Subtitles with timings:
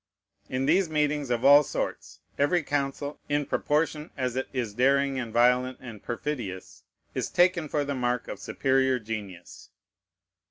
[0.49, 5.31] In these meetings of all sorts, every counsel, in proportion as it is daring and
[5.31, 6.81] violent and perfidious,
[7.13, 9.69] is taken for the mark of superior genius.